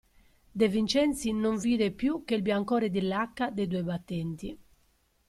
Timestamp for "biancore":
2.41-2.89